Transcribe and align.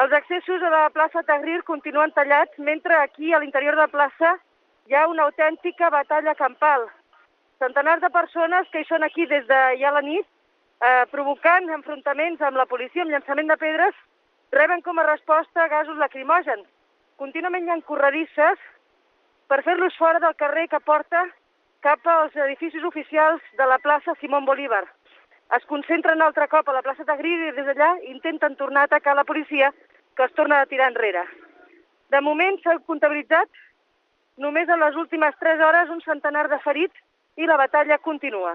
Els 0.00 0.12
accessos 0.16 0.62
a 0.64 0.70
la 0.72 0.86
plaça 0.88 1.20
Tahrir 1.28 1.58
continuen 1.68 2.14
tallats, 2.16 2.58
mentre 2.58 2.96
aquí, 2.96 3.32
a 3.32 3.40
l'interior 3.42 3.76
de 3.76 3.82
la 3.82 3.92
plaça, 3.92 4.30
hi 4.88 4.96
ha 4.96 5.06
una 5.08 5.26
autèntica 5.28 5.90
batalla 5.92 6.34
campal. 6.34 6.86
Centenars 7.60 8.00
de 8.00 8.08
persones 8.14 8.70
que 8.72 8.80
hi 8.80 8.88
són 8.88 9.04
aquí 9.04 9.26
des 9.28 9.44
de 9.50 9.60
ja 9.82 9.92
la 9.92 10.00
nit, 10.06 10.24
eh, 10.80 11.04
provocant 11.10 11.68
enfrontaments 11.76 12.40
amb 12.40 12.56
la 12.56 12.66
policia, 12.66 13.02
amb 13.02 13.12
llançament 13.12 13.52
de 13.52 13.58
pedres, 13.60 13.94
reben 14.56 14.80
com 14.80 14.98
a 14.98 15.06
resposta 15.10 15.68
gasos 15.68 16.00
lacrimògens. 16.00 16.64
Contínuament 17.20 17.68
hi 17.68 17.76
ha 17.76 17.80
corredisses 17.84 18.58
per 19.46 19.62
fer-los 19.62 19.96
fora 20.00 20.18
del 20.24 20.34
carrer 20.40 20.68
que 20.72 20.80
porta 20.80 21.26
cap 21.82 22.06
als 22.06 22.34
edificis 22.36 22.82
oficials 22.82 23.42
de 23.58 23.66
la 23.66 23.78
plaça 23.78 24.16
Simón 24.20 24.46
Bolívar. 24.48 24.86
Es 25.56 25.64
concentren 25.68 26.22
altre 26.24 26.46
cop 26.48 26.68
a 26.68 26.72
la 26.72 26.80
plaça 26.84 27.04
Tahrir 27.04 27.34
i 27.36 27.50
des 27.52 27.66
d'allà 27.68 27.90
intenten 28.08 28.54
tornar 28.56 28.86
a 28.86 28.88
atacar 28.88 29.12
la 29.18 29.26
policia 29.28 29.68
que 30.16 30.24
es 30.24 30.32
torna 30.32 30.60
a 30.60 30.66
tirar 30.66 30.88
enrere. 30.88 31.24
De 32.08 32.20
moment 32.24 32.56
s'ha 32.62 32.78
comptabilitzat 32.88 33.48
només 34.44 34.68
en 34.68 34.80
les 34.80 34.96
últimes 34.96 35.36
3 35.40 35.60
hores 35.60 35.92
un 35.92 36.00
centenar 36.06 36.46
de 36.48 36.58
ferits 36.64 36.96
i 37.36 37.48
la 37.48 37.58
batalla 37.60 37.98
continua. 37.98 38.54